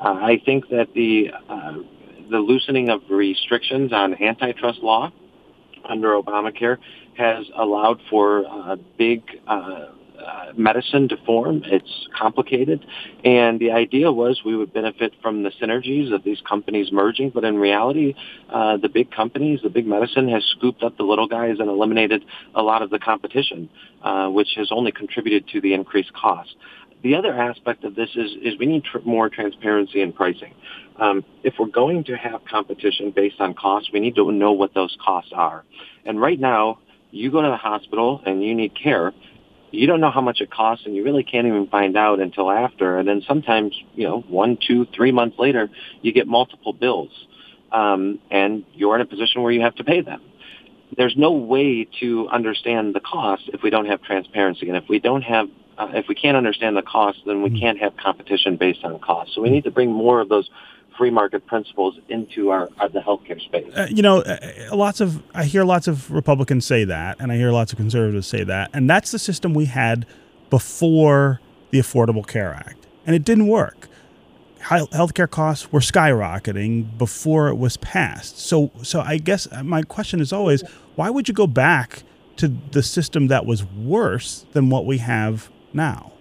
[0.00, 1.74] Uh, I think that the uh,
[2.30, 5.12] the loosening of restrictions on antitrust law
[5.88, 6.78] under Obamacare
[7.16, 9.22] has allowed for uh, big
[10.26, 11.62] uh, medicine to form.
[11.64, 12.84] It's complicated.
[13.24, 17.30] And the idea was we would benefit from the synergies of these companies merging.
[17.30, 18.14] But in reality,
[18.48, 22.24] uh, the big companies, the big medicine has scooped up the little guys and eliminated
[22.54, 23.68] a lot of the competition,
[24.02, 26.54] uh, which has only contributed to the increased cost.
[27.02, 30.54] The other aspect of this is, is we need tr- more transparency in pricing.
[30.96, 34.72] Um, if we're going to have competition based on costs, we need to know what
[34.74, 35.64] those costs are.
[36.04, 36.78] And right now,
[37.10, 39.12] you go to the hospital and you need care,
[39.72, 42.50] you don't know how much it costs and you really can't even find out until
[42.50, 42.98] after.
[42.98, 45.70] And then sometimes, you know, one, two, three months later,
[46.02, 47.10] you get multiple bills.
[47.72, 50.20] Um, and you're in a position where you have to pay them.
[50.94, 54.68] There's no way to understand the cost if we don't have transparency.
[54.68, 57.58] And if we don't have, uh, if we can't understand the cost, then we mm-hmm.
[57.60, 59.32] can't have competition based on cost.
[59.34, 60.50] So we need to bring more of those
[61.02, 63.66] free market principles into our, our the healthcare space.
[63.74, 64.36] Uh, you know, uh,
[64.72, 68.28] lots of I hear lots of Republicans say that, and I hear lots of conservatives
[68.28, 70.06] say that, and that's the system we had
[70.48, 73.88] before the Affordable Care Act, and it didn't work.
[74.60, 78.38] Healthcare costs were skyrocketing before it was passed.
[78.38, 80.62] So, so I guess my question is always,
[80.94, 82.04] why would you go back
[82.36, 86.12] to the system that was worse than what we have now?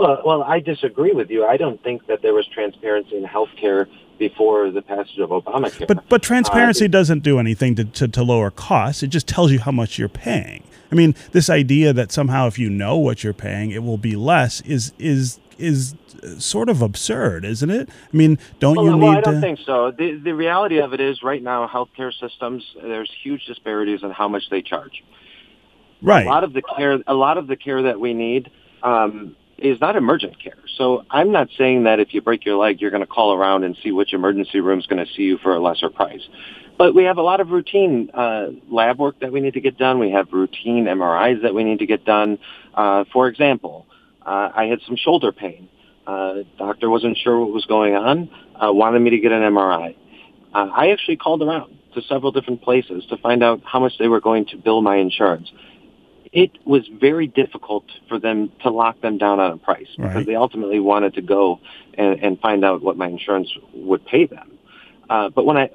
[0.00, 1.44] Well, well, I disagree with you.
[1.44, 3.86] I don't think that there was transparency in healthcare
[4.18, 5.86] before the passage of Obamacare.
[5.86, 9.02] But but transparency uh, doesn't do anything to, to, to lower costs.
[9.02, 10.62] It just tells you how much you're paying.
[10.90, 14.16] I mean, this idea that somehow if you know what you're paying, it will be
[14.16, 15.94] less is is is
[16.38, 17.90] sort of absurd, isn't it?
[17.90, 19.02] I mean, don't well, you need?
[19.02, 19.40] well, I don't to...
[19.42, 19.90] think so.
[19.90, 24.28] The the reality of it is right now healthcare systems there's huge disparities in how
[24.28, 25.04] much they charge.
[26.00, 26.24] Right.
[26.24, 28.50] A lot of the care a lot of the care that we need
[28.82, 30.58] um, is not emergent care.
[30.76, 33.64] So I'm not saying that if you break your leg, you're going to call around
[33.64, 36.22] and see which emergency room is going to see you for a lesser price.
[36.78, 39.76] But we have a lot of routine uh, lab work that we need to get
[39.76, 39.98] done.
[39.98, 42.38] We have routine MRIs that we need to get done.
[42.74, 43.86] Uh, for example,
[44.24, 45.68] uh, I had some shoulder pain.
[46.06, 48.30] Uh, doctor wasn't sure what was going on.
[48.54, 49.94] Uh, wanted me to get an MRI.
[50.54, 54.08] Uh, I actually called around to several different places to find out how much they
[54.08, 55.52] were going to bill my insurance
[56.32, 60.26] it was very difficult for them to lock them down on a price because right.
[60.26, 61.60] they ultimately wanted to go
[61.94, 64.58] and, and find out what my insurance would pay them.
[65.08, 65.70] Uh, but when I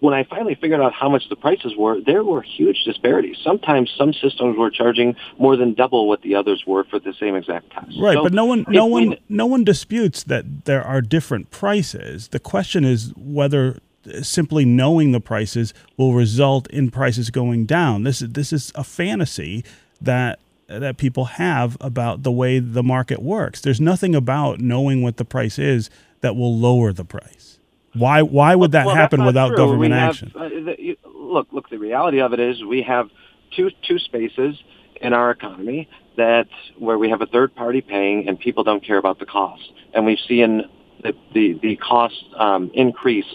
[0.00, 3.36] when I finally figured out how much the prices were, there were huge disparities.
[3.44, 7.36] Sometimes some systems were charging more than double what the others were for the same
[7.36, 8.00] exact test.
[8.00, 11.50] Right, so but no one, no one, we, no one disputes that there are different
[11.50, 12.28] prices.
[12.28, 13.78] The question is whether
[14.22, 18.02] simply knowing the prices will result in prices going down.
[18.02, 19.64] This is this is a fantasy
[20.00, 23.60] that that people have about the way the market works.
[23.60, 27.58] There's nothing about knowing what the price is that will lower the price.
[27.94, 29.56] Why why would that well, happen without true.
[29.56, 30.32] government have, action?
[30.34, 31.68] Uh, the, look, look.
[31.70, 33.08] The reality of it is we have
[33.56, 34.56] two two spaces
[35.00, 36.46] in our economy that
[36.78, 40.06] where we have a third party paying and people don't care about the cost, and
[40.06, 40.62] we've seen
[41.02, 43.26] the the, the cost um, increase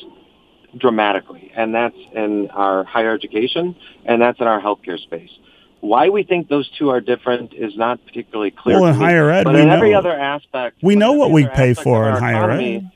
[0.77, 3.75] dramatically, and that's in our higher education
[4.05, 5.29] and that's in our healthcare space.
[5.85, 8.81] Why we think those two are different is not particularly clear.
[8.81, 9.75] Well, in higher ed, but we in know.
[9.75, 12.91] every other aspect, we know what we pay for in higher economy,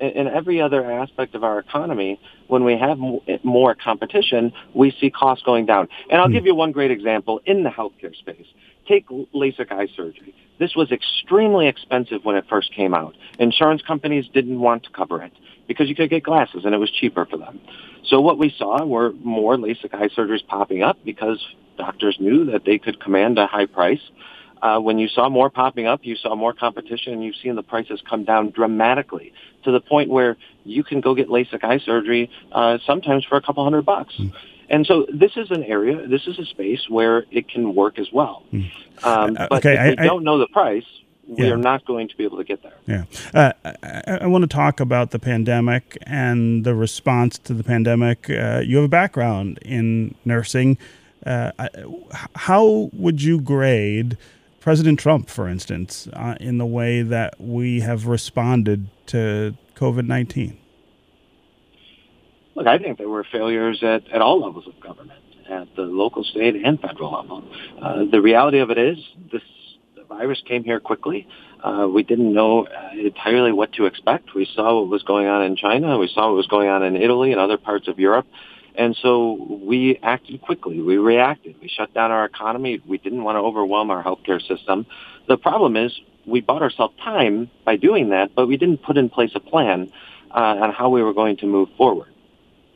[0.00, 0.12] ed.
[0.16, 2.98] in every other aspect of our economy, when we have
[3.44, 5.88] more competition, we see costs going down.
[6.10, 6.32] And I'll mm.
[6.32, 8.46] give you one great example in the healthcare space.
[8.86, 10.34] Take LASIK eye surgery.
[10.58, 13.16] This was extremely expensive when it first came out.
[13.38, 15.32] Insurance companies didn't want to cover it
[15.66, 17.60] because you could get glasses and it was cheaper for them.
[18.04, 21.44] So what we saw were more LASIK eye surgeries popping up because
[21.76, 24.00] doctors knew that they could command a high price
[24.64, 27.62] uh, when you saw more popping up, you saw more competition, and you've seen the
[27.62, 29.30] prices come down dramatically
[29.62, 33.42] to the point where you can go get LASIK eye surgery uh, sometimes for a
[33.42, 34.14] couple hundred bucks.
[34.18, 34.32] Mm.
[34.68, 38.10] And so this is an area, this is a space where it can work as
[38.12, 38.42] well.
[38.52, 38.70] Mm.
[39.02, 40.84] Um, uh, but okay, if we I, don't know the price,
[41.26, 41.52] we yeah.
[41.52, 42.74] are not going to be able to get there.
[42.86, 43.04] Yeah.
[43.32, 43.52] Uh,
[43.82, 48.28] I, I, want to talk about the pandemic and the response to the pandemic.
[48.28, 50.78] Uh, you have a background in nursing.
[51.24, 51.52] Uh,
[52.34, 54.18] how would you grade
[54.60, 60.58] President Trump, for instance, uh, in the way that we have responded to COVID 19?
[62.54, 66.24] Look, I think there were failures at, at all levels of government, at the local,
[66.24, 67.44] state, and federal level.
[67.80, 68.98] Uh, the reality of it is
[69.32, 69.42] this
[70.08, 71.26] virus came here quickly.
[71.62, 74.34] Uh, we didn't know uh, entirely what to expect.
[74.34, 75.98] We saw what was going on in China.
[75.98, 78.26] We saw what was going on in Italy and other parts of Europe.
[78.76, 80.80] And so we acted quickly.
[80.80, 81.56] We reacted.
[81.60, 82.82] We shut down our economy.
[82.86, 84.86] We didn't want to overwhelm our healthcare system.
[85.26, 85.92] The problem is
[86.26, 89.92] we bought ourselves time by doing that, but we didn't put in place a plan
[90.30, 92.08] uh, on how we were going to move forward.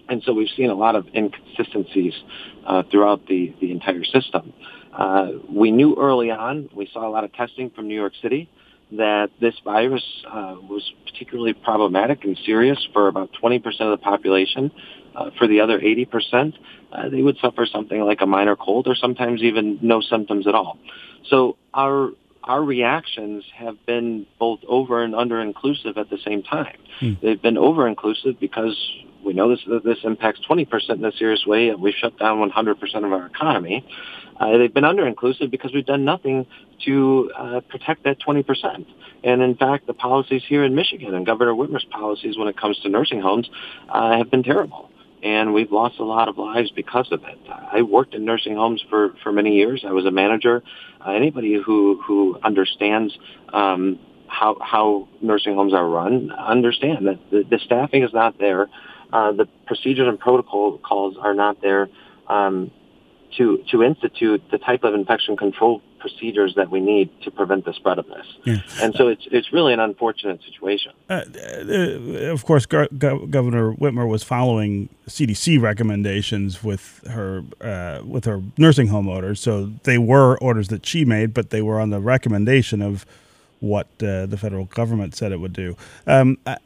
[0.09, 2.14] And so we've seen a lot of inconsistencies
[2.66, 4.52] uh, throughout the, the entire system.
[4.92, 8.48] Uh, we knew early on, we saw a lot of testing from New York City,
[8.92, 14.72] that this virus uh, was particularly problematic and serious for about 20% of the population.
[15.14, 16.54] Uh, for the other 80%,
[16.92, 20.54] uh, they would suffer something like a minor cold or sometimes even no symptoms at
[20.54, 20.78] all.
[21.28, 22.11] So our
[22.44, 26.76] our reactions have been both over and under inclusive at the same time.
[26.98, 27.12] Hmm.
[27.20, 28.76] They've been over inclusive because
[29.29, 33.05] we know this this impacts 20% in a serious way, and we've shut down 100%
[33.05, 33.87] of our economy.
[34.41, 36.47] Uh, they've been under inclusive because we've done nothing
[36.87, 38.87] to uh, protect that 20%.
[39.24, 42.79] And in fact, the policies here in Michigan and Governor Whitmer's policies when it comes
[42.81, 43.51] to nursing homes
[43.91, 44.91] uh, have been terrible
[45.22, 47.39] and we've lost a lot of lives because of it.
[47.51, 49.85] I worked in nursing homes for, for many years.
[49.87, 50.62] I was a manager.
[51.05, 53.18] Uh, anybody who, who understands
[53.53, 53.99] um,
[54.29, 58.68] how, how nursing homes are run understand that the, the staffing is not there.
[59.12, 61.88] Uh, the procedures and protocols are not there
[62.28, 62.70] um,
[63.36, 67.72] to, to institute the type of infection control procedures that we need to prevent the
[67.72, 68.26] spread of this.
[68.44, 68.59] Yeah.
[68.80, 70.92] And so it's it's really an unfortunate situation.
[71.09, 78.02] Uh, uh, of course, Go- Go- Governor Whitmer was following CDC recommendations with her uh,
[78.04, 79.40] with her nursing home orders.
[79.40, 83.04] So they were orders that she made, but they were on the recommendation of
[83.61, 85.76] what uh, the federal government said it would do.
[86.06, 86.59] Um, I,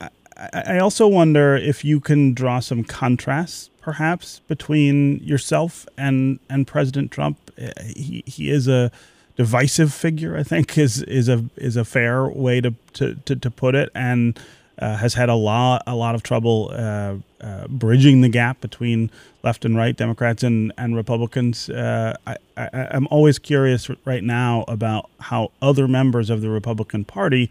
[0.53, 7.11] I also wonder if you can draw some contrasts, perhaps, between yourself and and President
[7.11, 7.39] Trump.
[7.61, 8.91] Uh, he he is a
[9.37, 10.37] divisive figure.
[10.37, 13.91] I think is is a is a fair way to to to, to put it,
[13.95, 14.39] and
[14.79, 19.11] uh, has had a lot a lot of trouble uh, uh, bridging the gap between
[19.45, 21.69] left and right, Democrats and and Republicans.
[21.69, 27.05] Uh, I, I, I'm always curious right now about how other members of the Republican
[27.05, 27.49] Party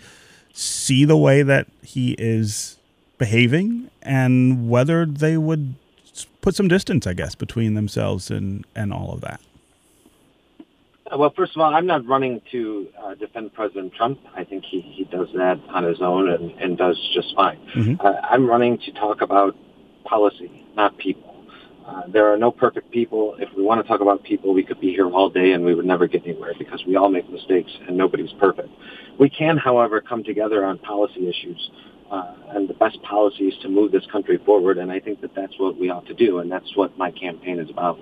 [0.53, 2.77] see the way that he is
[3.21, 5.75] behaving and whether they would
[6.41, 9.39] put some distance, I guess, between themselves and and all of that.
[11.15, 14.17] Well, first of all, I'm not running to uh, defend President Trump.
[14.35, 17.59] I think he, he does that on his own and, and does just fine.
[17.75, 17.95] Mm-hmm.
[17.99, 19.55] Uh, I'm running to talk about
[20.03, 21.45] policy, not people.
[21.85, 23.35] Uh, there are no perfect people.
[23.37, 25.75] If we want to talk about people, we could be here all day and we
[25.75, 28.69] would never get anywhere because we all make mistakes and nobody's perfect.
[29.19, 31.69] We can, however, come together on policy issues
[32.11, 34.77] uh, and the best policies to move this country forward.
[34.77, 37.57] And I think that that's what we ought to do, and that's what my campaign
[37.57, 37.99] is about.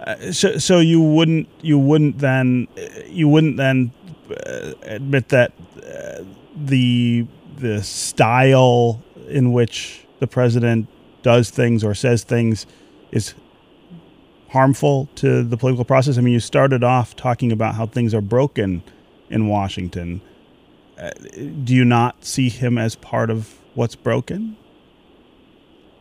[0.00, 2.66] Uh, so, so you wouldn't you wouldn't then
[3.06, 3.92] you wouldn't then
[4.30, 6.24] uh, admit that uh,
[6.56, 7.26] the
[7.58, 10.88] the style in which the president
[11.22, 12.66] does things or says things
[13.12, 13.34] is
[14.48, 16.18] harmful to the political process.
[16.18, 18.82] I mean, you started off talking about how things are broken
[19.30, 20.20] in Washington.
[21.02, 21.10] Uh,
[21.64, 24.56] do you not see him as part of what's broken?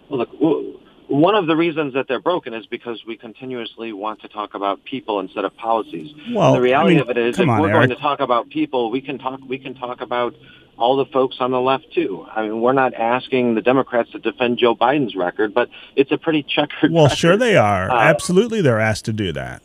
[0.09, 0.77] Well, look,
[1.07, 4.83] one of the reasons that they're broken is because we continuously want to talk about
[4.83, 6.13] people instead of policies.
[6.31, 7.87] Well, the reality I mean, of it is, if on, we're Eric.
[7.87, 9.39] going to talk about people, we can talk.
[9.47, 10.35] We can talk about
[10.77, 12.25] all the folks on the left too.
[12.31, 16.17] I mean, we're not asking the Democrats to defend Joe Biden's record, but it's a
[16.17, 16.91] pretty checkered.
[16.91, 17.17] Well, record.
[17.17, 17.89] sure they are.
[17.89, 19.63] Uh, Absolutely, they're asked to do that.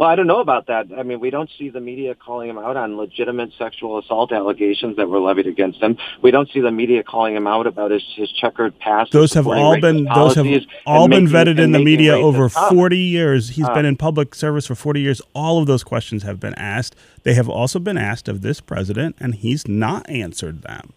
[0.00, 0.86] Well, I don't know about that.
[0.96, 4.96] I mean, we don't see the media calling him out on legitimate sexual assault allegations
[4.96, 5.98] that were levied against him.
[6.22, 9.12] We don't see the media calling him out about his, his checkered past.
[9.12, 10.46] Those have all been those have
[10.86, 13.50] all been making, vetted in the media over 40 years.
[13.50, 15.20] He's uh, been in public service for 40 years.
[15.34, 16.96] All of those questions have been asked.
[17.22, 20.94] They have also been asked of this president, and he's not answered them.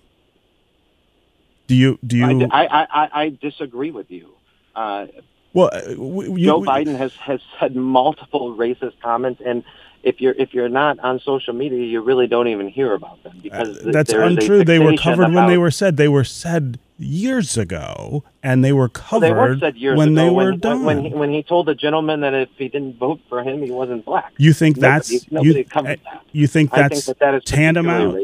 [1.68, 2.48] Do you do you?
[2.50, 4.30] I, I, I, I disagree with you.
[4.74, 5.08] Uh,
[5.54, 9.64] well, uh, you, Joe Biden has has said multiple racist comments, and
[10.04, 13.40] if you're if you're not on social media, you really don't even hear about them
[13.42, 14.64] because uh, that's untrue.
[14.64, 15.98] They were covered when they were said.
[15.98, 20.10] They were said years ago, and they were covered well, they were said years when
[20.10, 20.86] ago they were when, done.
[20.86, 23.72] When he, when he told the gentleman that if he didn't vote for him, he
[23.72, 24.34] wasn't black.
[24.38, 26.00] You think that's nobody you, that.
[26.32, 28.18] you think that's think that tantamount?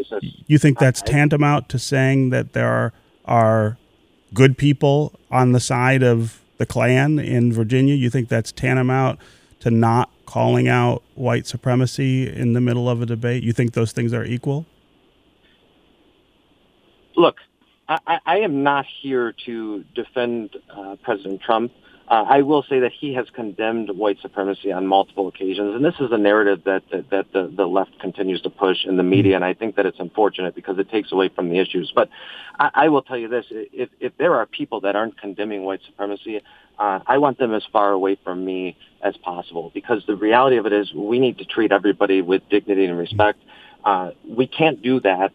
[0.48, 2.94] You think that's tantamount to saying that there are
[3.26, 3.78] are
[4.34, 7.96] good people on the side of the Klan in Virginia?
[7.96, 9.20] You think that's tantamount
[9.62, 13.42] to not calling out white supremacy in the middle of a debate?
[13.42, 14.68] You think those things are equal?
[17.16, 17.38] Look,
[17.90, 21.72] I, I am not here to defend uh, President Trump.
[22.10, 25.94] Uh, I will say that he has condemned white supremacy on multiple occasions, and this
[26.00, 29.36] is a narrative that that, that the, the left continues to push in the media,
[29.36, 31.92] and I think that it's unfortunate because it takes away from the issues.
[31.94, 32.10] But
[32.60, 35.82] I, I will tell you this: if if there are people that aren't condemning white
[35.86, 36.42] supremacy,
[36.80, 40.66] uh, I want them as far away from me as possible because the reality of
[40.66, 43.38] it is we need to treat everybody with dignity and respect.
[43.86, 45.32] Uh, we can't do that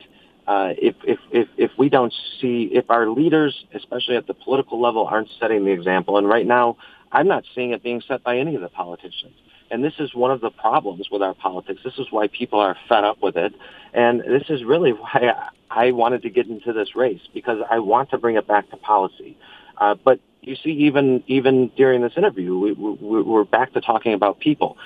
[0.46, 4.80] uh, if, if, if, if we don't see, if our leaders, especially at the political
[4.80, 6.76] level, aren't setting the example, and right now
[7.12, 9.34] I'm not seeing it being set by any of the politicians.
[9.70, 11.80] And this is one of the problems with our politics.
[11.84, 13.54] This is why people are fed up with it.
[13.92, 18.10] And this is really why I wanted to get into this race because I want
[18.10, 19.36] to bring it back to policy.
[19.78, 24.12] Uh, but you see, even even during this interview, we, we, we're back to talking
[24.12, 24.76] about people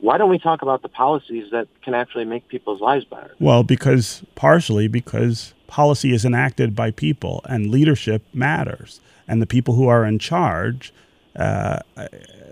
[0.00, 3.34] why don't we talk about the policies that can actually make people's lives better?
[3.40, 9.74] Well, because partially because policy is enacted by people and leadership matters, and the people
[9.74, 10.92] who are in charge
[11.36, 11.80] uh,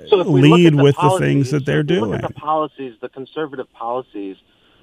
[0.09, 2.21] so lead the with policies, the things that they're doing.
[2.21, 4.37] The policies, the conservative policies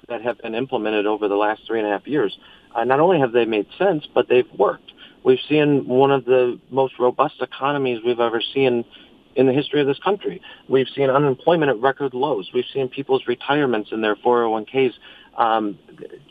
[0.08, 2.36] that have been implemented over the last three and a half years.
[2.74, 4.92] Uh, not only have they made sense, but they've worked.
[5.22, 8.84] We've seen one of the most robust economies we've ever seen
[9.36, 10.40] in the history of this country.
[10.68, 12.50] We've seen unemployment at record lows.
[12.54, 14.92] We've seen people's retirements and their 401ks
[15.36, 15.78] um,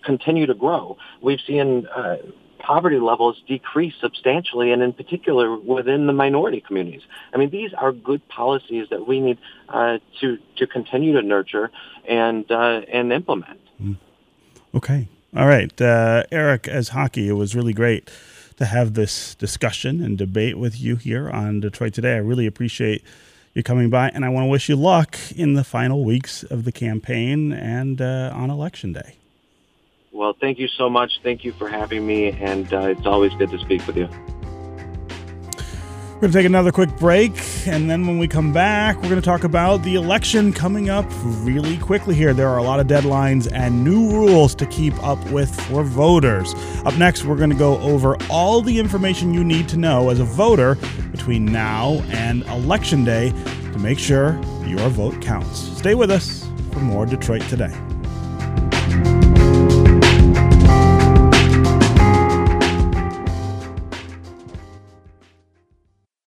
[0.03, 0.97] continue to grow.
[1.21, 2.17] We've seen uh,
[2.59, 7.01] poverty levels decrease substantially, and in particular within the minority communities.
[7.33, 9.37] I mean, these are good policies that we need
[9.69, 11.69] uh, to to continue to nurture
[12.07, 13.59] and uh, and implement.
[13.81, 13.97] Mm.
[14.75, 18.09] Okay, all right, uh, Eric, Esshaki, it was really great
[18.57, 22.15] to have this discussion and debate with you here on Detroit Today.
[22.15, 23.03] I really appreciate
[23.53, 26.63] you coming by, and I want to wish you luck in the final weeks of
[26.63, 29.17] the campaign and uh, on Election Day.
[30.11, 31.11] Well, thank you so much.
[31.23, 34.09] Thank you for having me, and uh, it's always good to speak with you.
[36.23, 37.33] We're going to take another quick break,
[37.67, 41.05] and then when we come back, we're going to talk about the election coming up
[41.21, 42.33] really quickly here.
[42.33, 46.53] There are a lot of deadlines and new rules to keep up with for voters.
[46.85, 50.21] Up next, we're going to go over all the information you need to know as
[50.21, 50.75] a voter
[51.11, 53.31] between now and Election Day
[53.73, 55.59] to make sure your vote counts.
[55.77, 57.73] Stay with us for more Detroit Today.